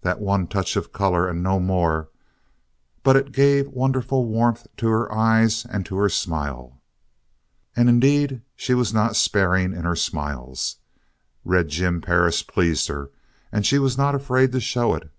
That 0.00 0.20
one 0.20 0.48
touch 0.48 0.74
of 0.74 0.92
color, 0.92 1.28
and 1.28 1.40
no 1.40 1.60
more, 1.60 2.08
but 3.04 3.14
it 3.14 3.30
gave 3.30 3.68
wonderful 3.68 4.24
warmth 4.24 4.66
to 4.78 4.88
her 4.88 5.14
eyes 5.14 5.64
and 5.66 5.86
to 5.86 5.94
her 5.98 6.08
smile. 6.08 6.80
And 7.76 7.88
indeed 7.88 8.42
she 8.56 8.74
was 8.74 8.92
not 8.92 9.14
sparing 9.14 9.72
in 9.72 9.84
her 9.84 9.94
smiles. 9.94 10.78
Red 11.44 11.68
Jim 11.68 12.00
Perris 12.00 12.42
pleased 12.42 12.88
her, 12.88 13.12
and 13.52 13.64
she 13.64 13.78
was 13.78 13.96
not 13.96 14.16
afraid 14.16 14.50
to 14.50 14.60
show 14.60 14.96
it. 14.96 15.12